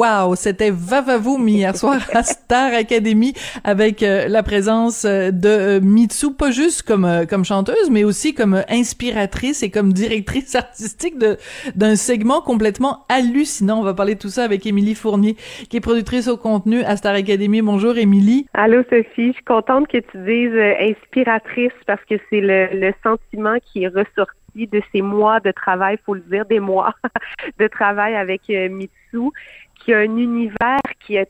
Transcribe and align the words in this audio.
Wow, 0.00 0.34
c'était 0.34 0.70
Vavavoum 0.70 1.46
hier 1.46 1.76
soir 1.76 2.00
à 2.14 2.22
Star 2.22 2.72
Academy 2.72 3.34
avec 3.64 4.02
euh, 4.02 4.28
la 4.28 4.42
présence 4.42 5.04
euh, 5.04 5.30
de 5.30 5.48
euh, 5.48 5.80
Mitsu, 5.82 6.32
pas 6.32 6.50
juste 6.50 6.82
comme 6.82 7.04
euh, 7.04 7.26
comme 7.26 7.44
chanteuse, 7.44 7.90
mais 7.90 8.02
aussi 8.02 8.32
comme 8.32 8.62
inspiratrice 8.70 9.62
et 9.62 9.70
comme 9.70 9.92
directrice 9.92 10.54
artistique 10.64 11.18
de 11.18 11.36
d'un 11.74 11.96
segment 11.96 12.40
complètement 12.40 13.04
hallucinant. 13.10 13.80
On 13.80 13.82
va 13.82 13.92
parler 13.92 14.14
de 14.14 14.20
tout 14.20 14.30
ça 14.30 14.42
avec 14.44 14.64
Émilie 14.64 14.94
Fournier, 14.94 15.36
qui 15.68 15.76
est 15.76 15.80
productrice 15.80 16.28
au 16.28 16.38
contenu 16.38 16.82
à 16.82 16.96
Star 16.96 17.14
Academy. 17.14 17.60
Bonjour 17.60 17.98
Émilie. 17.98 18.46
Allô 18.54 18.82
Sophie, 18.88 19.28
je 19.28 19.32
suis 19.32 19.44
contente 19.44 19.86
que 19.88 19.98
tu 19.98 20.16
dises 20.24 20.58
inspiratrice 20.80 21.72
parce 21.86 22.02
que 22.08 22.14
c'est 22.30 22.40
le, 22.40 22.68
le 22.72 22.92
sentiment 23.02 23.56
qui 23.70 23.84
est 23.84 23.88
ressorti 23.88 24.39
de 24.54 24.82
ces 24.92 25.02
mois 25.02 25.40
de 25.40 25.50
travail, 25.50 25.98
faut 26.04 26.14
le 26.14 26.20
dire, 26.20 26.44
des 26.46 26.60
mois 26.60 26.94
de 27.58 27.66
travail 27.66 28.14
avec 28.16 28.42
euh, 28.50 28.68
Mitsu, 28.68 29.30
qui 29.76 29.92
a 29.94 29.98
un 29.98 30.16
univers 30.16 30.80
qui, 31.04 31.18
a- 31.18 31.24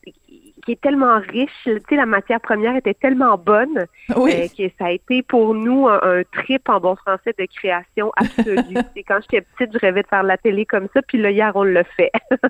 qui 0.65 0.73
est 0.73 0.81
tellement 0.81 1.19
riche. 1.19 1.51
Tu 1.65 1.79
sais, 1.89 1.97
la 1.97 2.07
matière 2.07 2.41
première 2.41 2.77
était 2.77 2.95
tellement 2.95 3.37
bonne 3.39 3.87
Oui. 4.17 4.33
euh, 4.35 4.47
que 4.57 4.73
ça 4.79 4.87
a 4.87 4.91
été 4.91 5.23
pour 5.23 5.55
nous 5.55 5.89
un, 5.89 6.01
un 6.03 6.23
trip 6.33 6.69
en 6.69 6.81
bon 6.81 6.97
français 6.97 7.35
de 7.39 7.47
création 7.55 8.13
absolue. 8.17 8.77
Quand 9.09 9.19
j'étais 9.23 9.41
petite, 9.57 9.73
je 9.75 9.79
rêvais 9.79 10.03
de 10.03 10.09
faire 10.09 10.23
de 10.23 10.29
la 10.29 10.37
télé 10.37 10.65
comme 10.67 10.89
ça, 10.95 11.01
puis 11.03 11.19
là, 11.19 11.31
hier, 11.31 11.53
on 11.55 11.65
le 11.65 11.83
fait. 11.97 12.11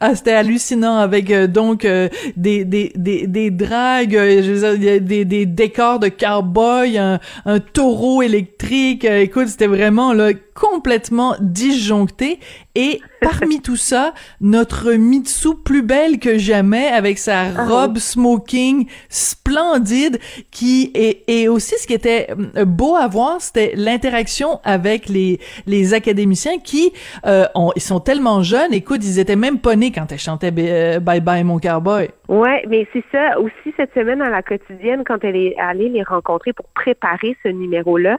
Ah, 0.00 0.14
c'était 0.14 0.32
hallucinant 0.32 0.96
avec 0.96 1.30
euh, 1.30 1.46
donc 1.46 1.84
euh, 1.84 2.08
des 2.36 2.64
des 2.64 2.92
des 2.94 3.26
des 3.26 3.50
dragues, 3.50 4.12
je 4.12 4.76
dire, 4.76 5.00
des 5.00 5.24
des 5.24 5.46
décors 5.46 5.98
de 5.98 6.08
cowboy, 6.08 6.96
un, 6.98 7.18
un 7.44 7.60
taureau 7.60 8.22
électrique. 8.22 9.04
Écoute, 9.04 9.48
c'était 9.48 9.66
vraiment 9.66 10.12
là 10.12 10.30
complètement 10.54 11.34
disjoncté. 11.40 12.38
Et 12.74 13.00
parmi 13.20 13.60
tout 13.60 13.76
ça, 13.76 14.14
notre 14.40 14.92
Mitsu 14.92 15.56
plus 15.64 15.82
belle 15.82 16.18
que 16.20 16.38
jamais 16.38 16.86
avec 16.86 17.18
sa 17.18 17.46
Ah 17.56 17.64
robe 17.66 17.98
smoking 17.98 18.86
splendide 19.08 20.18
qui 20.52 20.92
est 20.94 21.28
et 21.28 21.48
aussi 21.48 21.74
ce 21.78 21.86
qui 21.86 21.94
était 21.94 22.28
euh, 22.56 22.64
beau 22.64 22.94
à 22.94 23.08
voir, 23.08 23.40
c'était 23.40 23.72
l'interaction 23.74 24.60
avec 24.62 25.08
les 25.08 25.40
les 25.66 25.94
académiciens 25.94 26.58
qui 26.58 26.92
euh, 27.26 27.46
ont, 27.56 27.72
ils 27.74 27.82
sont 27.82 28.00
tellement 28.00 28.42
jeunes. 28.42 28.72
Écoute, 28.72 29.00
ils 29.02 29.18
étaient 29.18 29.36
même 29.36 29.58
pas 29.58 29.74
nés 29.74 29.90
quand 29.90 30.12
elle 30.12 30.18
chantait 30.18 30.52
euh, 30.56 31.00
Bye 31.00 31.20
Bye 31.20 31.44
mon 31.44 31.58
cowboy. 31.58 32.08
Ouais, 32.28 32.64
mais 32.68 32.86
c'est 32.92 33.04
ça 33.10 33.40
aussi 33.40 33.74
cette 33.76 33.92
semaine 33.94 34.22
à 34.22 34.30
la 34.30 34.42
quotidienne 34.42 35.02
quand 35.04 35.24
elle 35.24 35.34
est 35.34 35.56
allée 35.58 35.88
les 35.88 36.04
rencontrer 36.04 36.52
pour 36.52 36.66
préparer 36.66 37.36
ce 37.42 37.48
numéro-là. 37.48 38.18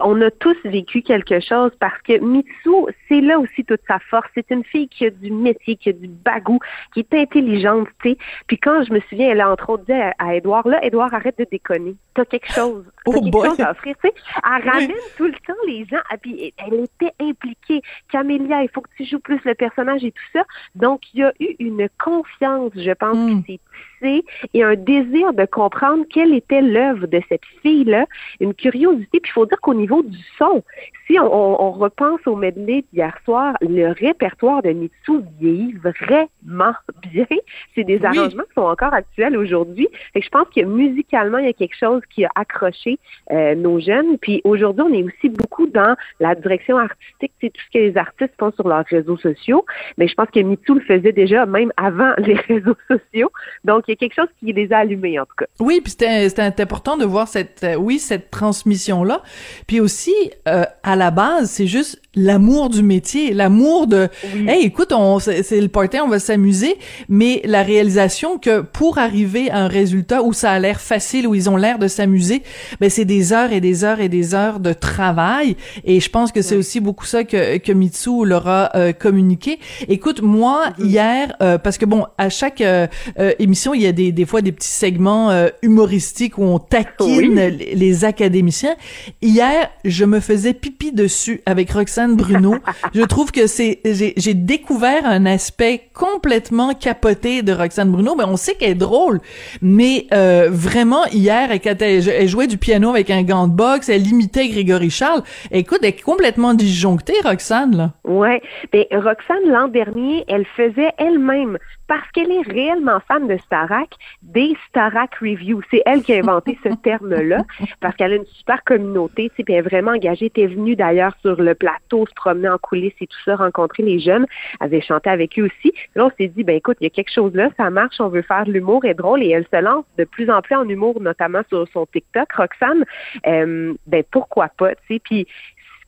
On 0.00 0.20
a 0.20 0.30
tous 0.30 0.56
vécu 0.64 1.02
quelque 1.02 1.40
chose 1.40 1.72
parce 1.80 2.00
que 2.02 2.18
Mitsu, 2.18 2.92
c'est 3.08 3.20
là 3.20 3.38
aussi 3.38 3.64
toute 3.64 3.80
sa 3.88 3.98
force. 3.98 4.28
C'est 4.34 4.50
une 4.50 4.64
fille 4.64 4.88
qui 4.88 5.06
a 5.06 5.10
du 5.10 5.30
métier, 5.30 5.76
qui 5.76 5.88
a 5.90 5.92
du 5.92 6.08
bagou, 6.08 6.58
qui 6.92 7.00
est 7.00 7.14
intelligente, 7.14 7.88
tu 8.02 8.10
sais. 8.10 8.18
Puis 8.46 8.58
quand 8.58 8.82
je 8.84 8.92
me 8.92 9.00
souviens, 9.08 9.30
elle 9.30 9.40
a 9.40 9.50
entre 9.50 9.70
autres 9.70 9.84
dit 9.84 9.92
à, 9.92 10.14
à 10.18 10.34
Edouard, 10.34 10.68
là, 10.68 10.84
Edouard, 10.84 11.12
arrête 11.14 11.38
de 11.38 11.46
déconner. 11.50 11.96
T'as 12.14 12.24
quelque 12.24 12.52
chose. 12.52 12.84
Oh 13.08 13.20
quelque 13.20 13.30
boy. 13.30 13.48
chose 13.48 13.60
à 13.60 13.70
offrir, 13.72 13.94
tu 14.02 14.08
sais. 14.08 14.14
Elle 14.44 14.68
ramène 14.68 14.92
tout 15.16 15.24
le 15.26 15.32
temps 15.46 15.54
les 15.66 15.84
gens. 15.86 15.98
Ah, 16.10 16.16
puis 16.16 16.52
elle 16.58 16.74
était 16.84 17.12
impliquée. 17.20 17.82
Camélia, 18.10 18.62
il 18.62 18.68
faut 18.70 18.80
que 18.80 18.90
tu 18.96 19.04
joues 19.04 19.18
plus 19.20 19.40
le 19.44 19.54
personnage 19.54 20.04
et 20.04 20.12
tout 20.12 20.22
ça. 20.32 20.44
Donc, 20.74 21.02
il 21.14 21.20
y 21.20 21.22
a 21.24 21.32
eu 21.40 21.54
une 21.58 21.88
confiance, 22.02 22.72
je 22.76 22.92
pense, 22.92 23.16
Mm. 23.16 23.42
qui 23.42 23.52
s'est 23.52 23.60
tissée 24.00 24.24
et 24.54 24.62
un 24.62 24.74
désir 24.76 25.32
de 25.32 25.44
comprendre 25.44 26.04
quelle 26.10 26.34
était 26.34 26.60
l'œuvre 26.62 27.06
de 27.06 27.20
cette 27.28 27.44
fille-là, 27.62 28.06
une 28.40 28.54
curiosité. 28.54 29.20
Puis 29.20 29.30
il 29.30 29.32
faut 29.32 29.46
dire 29.46 29.60
qu'au 29.60 29.74
niveau 29.74 30.02
du 30.02 30.18
son, 30.38 30.62
si 31.06 31.18
on, 31.18 31.24
on- 31.24 31.62
on 31.68 31.72
repense 31.72 32.20
au 32.26 32.36
medley 32.36 32.84
d'hier 32.92 33.16
soir, 33.24 33.56
le 33.60 33.92
répertoire 33.92 34.62
de 34.62 34.70
Mitsu 34.70 35.20
vieillit 35.40 35.74
vraiment 35.74 36.72
bien. 37.12 37.26
C'est 37.74 37.84
des 37.84 37.98
Oui. 37.98 38.06
arrangements 38.06 38.44
qui 38.44 38.54
sont 38.54 38.62
encore 38.62 38.94
actuels 38.94 39.36
aujourd'hui. 39.36 39.88
Je 40.14 40.28
pense 40.28 40.48
que 40.54 40.62
musicalement, 40.64 41.38
il 41.38 41.46
y 41.46 41.48
a 41.48 41.52
quelque 41.52 41.76
chose 41.76 42.02
qui 42.10 42.24
a 42.24 42.30
accroché 42.34 42.97
euh, 43.30 43.54
nos 43.54 43.80
jeunes. 43.80 44.18
Puis 44.18 44.40
aujourd'hui, 44.44 44.84
on 44.88 44.92
est 44.92 45.02
aussi 45.02 45.28
beaucoup 45.28 45.66
dans 45.66 45.94
la 46.20 46.34
direction 46.34 46.78
artistique, 46.78 47.32
c'est 47.40 47.50
tout 47.50 47.60
ce 47.66 47.78
que 47.78 47.84
les 47.84 47.96
artistes 47.96 48.32
font 48.38 48.52
sur 48.52 48.66
leurs 48.66 48.84
réseaux 48.86 49.18
sociaux. 49.18 49.64
Mais 49.96 50.08
je 50.08 50.14
pense 50.14 50.28
que 50.32 50.40
MeToo 50.40 50.74
le 50.74 50.80
faisait 50.80 51.12
déjà 51.12 51.46
même 51.46 51.72
avant 51.76 52.12
les 52.18 52.34
réseaux 52.34 52.76
sociaux. 52.88 53.30
Donc, 53.64 53.84
il 53.86 53.92
y 53.92 53.94
a 53.94 53.96
quelque 53.96 54.14
chose 54.14 54.28
qui 54.40 54.52
les 54.52 54.72
a 54.72 54.78
allumés, 54.78 55.18
en 55.18 55.24
tout 55.24 55.36
cas. 55.38 55.46
Oui, 55.60 55.80
puis 55.82 55.92
c'était 55.92 56.62
important 56.62 56.96
de 56.96 57.04
voir 57.04 57.28
cette 57.28 57.64
euh, 57.64 57.74
oui 57.76 57.98
cette 57.98 58.30
transmission 58.30 59.04
là. 59.04 59.22
Puis 59.66 59.80
aussi 59.80 60.14
euh, 60.46 60.64
à 60.82 60.96
la 60.96 61.10
base, 61.10 61.50
c'est 61.50 61.66
juste 61.66 62.00
l'amour 62.14 62.68
du 62.68 62.82
métier, 62.82 63.32
l'amour 63.32 63.86
de 63.86 64.08
hey 64.46 64.64
écoute, 64.64 64.92
on 64.92 65.18
c'est 65.18 65.42
c'est 65.42 65.60
le 65.60 65.68
party, 65.68 65.98
on 66.00 66.08
va 66.08 66.18
s'amuser, 66.18 66.76
mais 67.08 67.40
la 67.44 67.62
réalisation 67.62 68.38
que 68.38 68.60
pour 68.60 68.98
arriver 68.98 69.50
à 69.50 69.58
un 69.58 69.68
résultat 69.68 70.22
où 70.22 70.32
ça 70.32 70.52
a 70.52 70.58
l'air 70.58 70.80
facile, 70.80 71.26
où 71.26 71.34
ils 71.34 71.48
ont 71.48 71.56
l'air 71.56 71.78
de 71.78 71.88
s'amuser, 71.88 72.42
ben 72.80 72.90
c'est 72.90 73.04
des 73.04 73.32
heures 73.32 73.52
et 73.52 73.60
des 73.60 73.84
heures 73.84 74.00
et 74.00 74.08
des 74.08 74.34
heures 74.34 74.60
de 74.60 74.72
travail 74.72 75.56
et 75.84 76.00
je 76.00 76.10
pense 76.10 76.32
que 76.32 76.42
c'est 76.42 76.56
aussi 76.56 76.80
beaucoup 76.80 77.06
ça 77.06 77.24
que 77.24 77.58
que 77.58 77.72
Mitsu 77.72 78.24
leur 78.24 78.46
a 78.48 78.70
euh, 78.76 78.92
communiqué. 78.92 79.58
Écoute, 79.88 80.22
moi 80.22 80.66
hier 80.78 81.34
euh, 81.42 81.58
parce 81.58 81.78
que 81.78 81.86
bon, 81.86 82.06
à 82.16 82.28
chaque 82.28 82.60
euh, 82.60 82.86
euh, 83.18 83.32
émission, 83.38 83.74
il 83.74 83.82
y 83.82 83.86
a 83.86 83.92
des 83.92 84.12
des 84.12 84.26
fois 84.26 84.42
des 84.42 84.52
petits 84.52 84.68
segments 84.68 85.30
euh, 85.30 85.48
humoristiques 85.62 86.38
où 86.38 86.42
on 86.42 86.58
taquine 86.58 87.34
les, 87.34 87.74
les 87.74 88.04
académiciens. 88.04 88.76
Hier, 89.22 89.70
je 89.84 90.04
me 90.04 90.20
faisais 90.20 90.54
pipi 90.54 90.92
dessus 90.92 91.40
avec 91.46 91.70
Roxane 91.70 92.16
Bruno. 92.16 92.56
je 92.94 93.02
trouve 93.02 93.32
que 93.32 93.46
c'est 93.46 93.80
j'ai 93.84 94.14
j'ai 94.16 94.34
découvert 94.34 95.04
un 95.04 95.26
aspect 95.26 95.82
complètement 95.94 96.74
capoté 96.74 97.42
de 97.42 97.52
Roxane 97.52 97.90
Bruno. 97.90 98.14
Ben 98.16 98.26
on 98.28 98.36
sait 98.36 98.54
qu'elle 98.54 98.70
est 98.70 98.74
drôle, 98.74 99.20
mais 99.62 100.06
euh, 100.12 100.48
vraiment 100.50 101.04
hier, 101.06 101.50
elle, 101.50 102.08
elle 102.08 102.28
jouait 102.28 102.46
du 102.46 102.56
piano 102.56 102.67
avec 102.72 103.10
un 103.10 103.22
gant 103.22 103.48
de 103.48 103.52
boxe, 103.52 103.88
elle 103.88 104.06
imitait 104.06 104.48
Grégory 104.48 104.90
Charles. 104.90 105.22
Écoute, 105.50 105.78
elle 105.82 105.88
est 105.88 106.02
complètement 106.02 106.54
disjonctée, 106.54 107.14
Roxane 107.24 107.76
là. 107.76 107.92
Ouais. 108.08 108.40
Mais 108.72 108.88
Roxane, 108.90 109.50
l'an 109.50 109.68
dernier, 109.68 110.24
elle 110.28 110.46
faisait 110.46 110.92
elle-même, 110.96 111.58
parce 111.86 112.10
qu'elle 112.12 112.32
est 112.32 112.50
réellement 112.50 113.00
fan 113.06 113.28
de 113.28 113.36
Starac, 113.36 113.90
des 114.22 114.56
Starac 114.68 115.14
Reviews. 115.16 115.60
C'est 115.70 115.82
elle 115.84 116.02
qui 116.02 116.14
a 116.14 116.18
inventé 116.18 116.58
ce 116.64 116.70
terme-là, 116.82 117.44
parce 117.80 117.94
qu'elle 117.96 118.14
a 118.14 118.16
une 118.16 118.24
super 118.24 118.64
communauté, 118.64 119.28
tu 119.28 119.36
sais, 119.36 119.44
puis 119.44 119.52
elle 119.52 119.60
est 119.60 119.68
vraiment 119.68 119.90
engagée. 119.92 120.32
Elle 120.34 120.42
est 120.42 120.46
venue 120.46 120.74
d'ailleurs 120.74 121.14
sur 121.20 121.40
le 121.40 121.54
plateau, 121.54 122.06
se 122.06 122.14
promener 122.14 122.48
en 122.48 122.56
coulisses 122.56 122.94
et 123.02 123.06
tout 123.06 123.18
ça, 123.26 123.36
rencontrer 123.36 123.82
les 123.82 124.00
jeunes. 124.00 124.26
Elle 124.60 124.66
avait 124.66 124.80
chanté 124.80 125.10
avec 125.10 125.38
eux 125.38 125.44
aussi. 125.44 125.74
Là, 125.94 126.06
on 126.06 126.10
s'est 126.16 126.28
dit, 126.28 126.44
ben 126.44 126.56
écoute, 126.56 126.78
il 126.80 126.84
y 126.84 126.86
a 126.86 126.90
quelque 126.90 127.12
chose 127.12 127.34
là, 127.34 127.50
ça 127.58 127.68
marche, 127.68 127.96
on 128.00 128.08
veut 128.08 128.22
faire 128.22 128.46
de 128.46 128.52
l'humour 128.52 128.86
et 128.86 128.94
drôle, 128.94 129.22
et 129.22 129.28
elle 129.28 129.46
se 129.52 129.60
lance 129.60 129.84
de 129.98 130.04
plus 130.04 130.30
en 130.30 130.40
plus 130.40 130.54
en 130.54 130.66
humour, 130.66 130.98
notamment 131.02 131.42
sur 131.50 131.68
son 131.74 131.84
TikTok, 131.84 132.32
Roxane. 132.32 132.84
Euh, 133.26 133.74
ben 133.86 134.02
pourquoi 134.10 134.48
pas, 134.48 134.74
tu 134.76 134.94
sais, 134.94 135.00
puis 135.04 135.26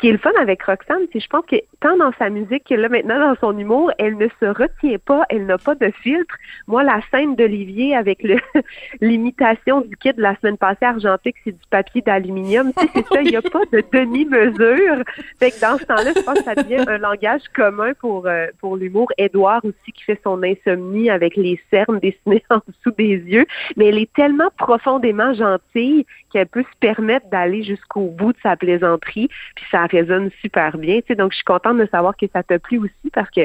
qui 0.00 0.08
est 0.08 0.12
le 0.12 0.18
fun 0.18 0.32
avec 0.40 0.62
Roxane, 0.62 1.02
c'est 1.12 1.20
je 1.20 1.28
pense 1.28 1.44
que 1.44 1.56
tant 1.80 1.96
dans 1.98 2.12
sa 2.18 2.30
musique 2.30 2.64
que 2.64 2.74
là 2.74 2.88
maintenant 2.88 3.18
dans 3.18 3.36
son 3.38 3.58
humour, 3.58 3.92
elle 3.98 4.16
ne 4.16 4.28
se 4.40 4.46
retient 4.46 4.98
pas, 5.04 5.24
elle 5.28 5.44
n'a 5.44 5.58
pas 5.58 5.74
de 5.74 5.90
filtre. 6.02 6.34
Moi, 6.66 6.82
la 6.82 7.00
scène 7.10 7.36
d'Olivier 7.36 7.94
avec 7.94 8.22
le 8.22 8.38
l'imitation 9.02 9.82
du 9.82 9.94
kit 9.96 10.12
de 10.14 10.22
la 10.22 10.36
semaine 10.36 10.56
passée 10.56 10.86
argentique, 10.86 11.36
c'est 11.44 11.52
du 11.52 11.66
papier 11.68 12.00
d'aluminium. 12.00 12.72
C'est 12.94 13.06
ça, 13.08 13.20
il 13.20 13.30
n'y 13.30 13.36
a 13.36 13.42
pas 13.42 13.60
de 13.72 13.82
demi-mesure. 13.92 15.04
Fait 15.38 15.50
que 15.50 15.60
dans 15.60 15.76
ce 15.76 15.84
temps-là, 15.84 16.12
je 16.16 16.22
pense 16.22 16.38
que 16.38 16.44
ça 16.44 16.54
devient 16.54 16.84
un 16.88 16.98
langage 16.98 17.42
commun 17.54 17.92
pour 18.00 18.26
euh, 18.26 18.46
pour 18.58 18.76
l'humour. 18.76 19.12
Édouard 19.18 19.62
aussi 19.64 19.92
qui 19.92 20.02
fait 20.04 20.20
son 20.24 20.42
insomnie 20.42 21.10
avec 21.10 21.36
les 21.36 21.60
cernes 21.70 21.98
dessinées 21.98 22.42
en 22.48 22.60
dessous 22.66 22.96
des 22.96 23.16
yeux, 23.16 23.46
mais 23.76 23.88
elle 23.88 23.98
est 23.98 24.12
tellement 24.14 24.48
profondément 24.56 25.34
gentille 25.34 26.06
qu'elle 26.32 26.46
peut 26.46 26.62
se 26.62 26.78
permettre 26.78 27.28
d'aller 27.28 27.62
jusqu'au 27.62 28.06
bout 28.06 28.32
de 28.32 28.38
sa 28.42 28.56
plaisanterie, 28.56 29.28
puis 29.54 29.64
ça 29.70 29.82
résonne 29.90 30.30
super 30.40 30.76
bien. 30.78 30.96
Tu 31.00 31.08
sais, 31.08 31.14
donc 31.14 31.32
je 31.32 31.36
suis 31.36 31.44
contente 31.44 31.78
de 31.78 31.86
savoir 31.90 32.16
que 32.16 32.26
ça 32.32 32.42
t'a 32.42 32.58
plu 32.58 32.78
aussi 32.78 33.10
parce 33.12 33.30
que 33.30 33.42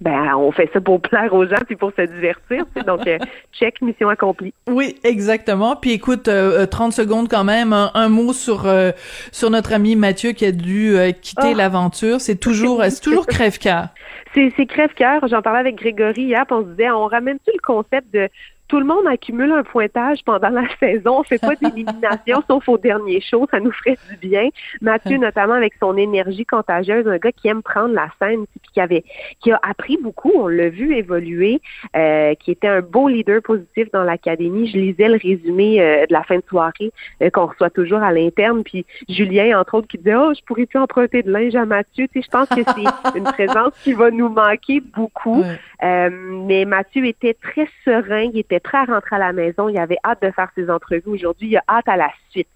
ben 0.00 0.34
on 0.36 0.50
fait 0.50 0.68
ça 0.72 0.80
pour 0.80 1.00
plaire 1.10 1.32
aux 1.32 1.46
gens 1.46 1.60
puis 1.66 1.76
pour 1.76 1.92
se 1.96 2.02
divertir. 2.02 2.64
tu 2.74 2.80
sais. 2.80 2.84
donc 2.86 3.06
euh, 3.06 3.18
check 3.52 3.80
mission 3.82 4.08
accomplie. 4.08 4.52
Oui, 4.68 4.96
exactement. 5.04 5.76
Puis 5.76 5.92
écoute, 5.92 6.28
euh, 6.28 6.62
euh, 6.62 6.66
30 6.66 6.92
secondes 6.92 7.28
quand 7.28 7.44
même, 7.44 7.72
un, 7.72 7.90
un 7.94 8.08
mot 8.08 8.32
sur 8.32 8.66
euh, 8.66 8.90
sur 9.30 9.50
notre 9.50 9.72
ami 9.72 9.94
Mathieu 9.94 10.32
qui 10.32 10.44
a 10.46 10.52
dû 10.52 10.96
euh, 10.96 11.12
quitter 11.12 11.52
Oh. 11.52 11.56
l'aventure. 11.56 12.20
C'est 12.20 12.36
toujours, 12.36 12.82
c'est 12.88 13.00
toujours 13.02 13.26
crève-cœur. 13.28 13.88
C'est 14.34 14.50
c'est 14.56 14.66
crève-cœur. 14.66 15.28
J'en 15.28 15.42
parlais 15.42 15.60
avec 15.60 15.76
Grégory 15.76 16.22
hier, 16.22 16.46
puis 16.46 16.56
on 16.56 16.64
se 16.64 16.70
disait, 16.70 16.90
on 16.90 17.06
ramène-tu 17.06 17.50
le 17.54 17.60
concept 17.62 18.12
de 18.14 18.28
tout 18.72 18.80
le 18.80 18.86
monde 18.86 19.06
accumule 19.06 19.52
un 19.52 19.64
pointage 19.64 20.24
pendant 20.24 20.48
la 20.48 20.64
saison, 20.80 21.18
on 21.18 21.22
fait 21.24 21.38
pas 21.38 21.54
d'élimination 21.56 22.42
sauf 22.48 22.66
au 22.70 22.78
dernier 22.78 23.20
show, 23.20 23.46
ça 23.50 23.60
nous 23.60 23.70
ferait 23.70 23.98
du 24.08 24.16
bien. 24.28 24.48
Mathieu, 24.80 25.18
notamment 25.18 25.52
avec 25.52 25.74
son 25.78 25.94
énergie 25.98 26.46
contagieuse, 26.46 27.06
un 27.06 27.18
gars 27.18 27.32
qui 27.32 27.48
aime 27.48 27.62
prendre 27.62 27.92
la 27.92 28.08
scène, 28.18 28.46
puis 28.46 28.70
qui 28.72 28.80
avait, 28.80 29.04
qui 29.42 29.52
a 29.52 29.60
appris 29.62 29.98
beaucoup, 29.98 30.32
on 30.34 30.48
l'a 30.48 30.70
vu 30.70 30.96
évoluer, 30.96 31.60
euh, 31.94 32.34
qui 32.36 32.50
était 32.50 32.66
un 32.66 32.80
beau 32.80 33.08
leader 33.08 33.42
positif 33.42 33.90
dans 33.92 34.04
l'académie. 34.04 34.66
Je 34.66 34.78
lisais 34.78 35.08
le 35.08 35.18
résumé 35.22 35.78
euh, 35.78 36.06
de 36.06 36.12
la 36.14 36.22
fin 36.22 36.36
de 36.36 36.44
soirée 36.48 36.92
euh, 37.20 37.28
qu'on 37.28 37.48
reçoit 37.48 37.68
toujours 37.68 38.02
à 38.02 38.10
l'interne, 38.10 38.64
puis 38.64 38.86
Julien, 39.06 39.60
entre 39.60 39.74
autres, 39.74 39.88
qui 39.88 39.98
disait, 39.98 40.14
oh, 40.14 40.32
je 40.34 40.42
pourrais 40.46 40.64
plus 40.64 40.78
emprunter 40.78 41.22
de 41.22 41.30
linge 41.30 41.54
à 41.56 41.66
Mathieu? 41.66 42.08
Tu 42.08 42.22
sais, 42.22 42.26
je 42.26 42.30
pense 42.30 42.48
que 42.48 42.62
c'est 42.64 43.18
une 43.18 43.24
présence 43.24 43.74
qui 43.84 43.92
va 43.92 44.10
nous 44.10 44.30
manquer 44.30 44.80
beaucoup. 44.80 45.44
Euh, 45.82 46.10
mais 46.46 46.64
Mathieu 46.64 47.04
était 47.04 47.34
très 47.34 47.68
serein, 47.84 48.30
il 48.32 48.38
était 48.38 48.61
prêt 48.62 48.78
à 48.78 49.00
à 49.10 49.18
la 49.18 49.32
maison, 49.32 49.68
il 49.68 49.78
avait 49.78 49.98
hâte 50.04 50.22
de 50.22 50.30
faire 50.30 50.50
ses 50.54 50.70
entrevues 50.70 51.10
aujourd'hui, 51.10 51.48
il 51.48 51.56
a 51.56 51.64
hâte 51.68 51.88
à 51.88 51.96
la 51.96 52.10
suite. 52.30 52.48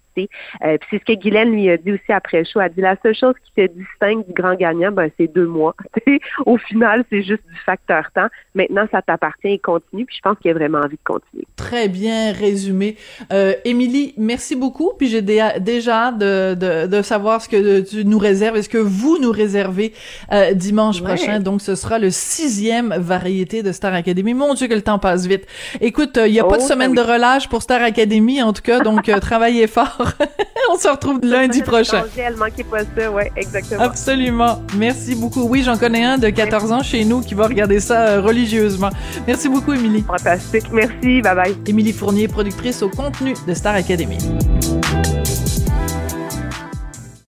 Euh, 0.63 0.77
puis 0.77 0.87
c'est 0.91 0.99
ce 0.99 1.05
que 1.15 1.19
Guylaine 1.21 1.51
lui 1.51 1.69
a 1.69 1.77
dit 1.77 1.91
aussi 1.93 2.11
après 2.11 2.39
le 2.39 2.43
show. 2.45 2.59
Elle 2.59 2.65
a 2.65 2.69
dit 2.69 2.81
la 2.81 2.95
seule 3.03 3.15
chose 3.15 3.33
qui 3.45 3.51
te 3.55 3.71
distingue 3.73 4.25
du 4.25 4.33
grand 4.33 4.55
gagnant, 4.55 4.91
ben 4.91 5.09
c'est 5.17 5.27
deux 5.27 5.45
mois. 5.45 5.75
Au 6.45 6.57
final, 6.57 7.03
c'est 7.09 7.23
juste 7.23 7.43
du 7.47 7.59
facteur 7.65 8.03
temps. 8.13 8.27
Maintenant, 8.55 8.85
ça 8.91 9.01
t'appartient 9.01 9.47
et 9.47 9.59
continue. 9.59 10.05
Puis 10.05 10.17
je 10.17 10.21
pense 10.21 10.37
qu'il 10.39 10.51
a 10.51 10.53
vraiment 10.53 10.79
envie 10.79 10.95
de 10.97 11.03
continuer. 11.03 11.45
Très 11.55 11.87
bien 11.89 12.31
résumé. 12.31 12.95
Euh, 13.31 13.53
Émilie, 13.65 14.13
merci 14.17 14.55
beaucoup. 14.55 14.91
Puis 14.97 15.07
j'ai 15.07 15.21
dé- 15.21 15.45
déjà 15.59 16.07
hâte 16.07 16.17
de, 16.17 16.53
de, 16.55 16.87
de 16.87 17.01
savoir 17.01 17.41
ce 17.41 17.49
que 17.49 17.81
tu 17.81 18.05
nous 18.05 18.17
réserves 18.19 18.57
et 18.57 18.61
ce 18.61 18.69
que 18.69 18.77
vous 18.77 19.17
nous 19.21 19.31
réservez 19.31 19.93
euh, 20.31 20.53
dimanche 20.53 21.01
Ouais. 21.01 21.13
prochain. 21.15 21.39
Donc, 21.39 21.61
ce 21.61 21.75
sera 21.75 21.99
le 21.99 22.09
sixième 22.09 22.93
variété 22.97 23.61
de 23.63 23.71
Star 23.71 23.93
Academy. 23.93 24.33
Mon 24.33 24.53
Dieu 24.53 24.67
que 24.67 24.73
le 24.73 24.81
temps 24.81 24.99
passe 24.99 25.25
vite. 25.27 25.45
Écoute, 25.81 26.19
il 26.25 26.31
n'y 26.31 26.39
a 26.39 26.43
pas 26.43 26.57
de 26.57 26.61
Oh, 26.63 26.67
semaine 26.67 26.93
ah 26.97 27.03
de 27.03 27.11
relâche 27.11 27.47
pour 27.49 27.61
Star 27.61 27.81
Academy, 27.81 28.41
en 28.41 28.53
tout 28.53 28.61
cas. 28.61 28.79
Donc, 28.79 29.09
euh, 29.09 29.19
travaillez 29.19 29.67
fort. 29.67 30.06
On 30.71 30.77
se 30.77 30.87
retrouve 30.87 31.19
lundi 31.23 31.61
prochain. 31.61 32.03
Elle 32.17 32.35
manquait 32.35 32.63
pas 32.63 32.79
ça, 32.79 33.11
ouais, 33.11 33.31
exactement. 33.35 33.81
Absolument. 33.81 34.61
Merci 34.75 35.15
beaucoup. 35.15 35.43
Oui, 35.43 35.63
j'en 35.63 35.77
connais 35.77 36.03
un 36.03 36.17
de 36.17 36.29
14 36.29 36.71
ans 36.71 36.83
chez 36.83 37.05
nous 37.05 37.21
qui 37.21 37.33
va 37.35 37.47
regarder 37.47 37.79
ça 37.79 38.07
euh, 38.07 38.21
religieusement. 38.21 38.89
Merci 39.25 39.49
beaucoup, 39.49 39.73
Émilie. 39.73 40.03
Fantastique. 40.05 40.65
Merci. 40.71 41.21
Bye 41.21 41.35
bye. 41.35 41.57
Émilie 41.65 41.93
Fournier, 41.93 42.27
productrice 42.27 42.81
au 42.81 42.89
contenu 42.89 43.33
de 43.47 43.53
Star 43.53 43.75
Academy. 43.75 44.17